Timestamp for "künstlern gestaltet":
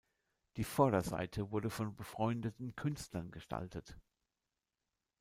2.75-3.99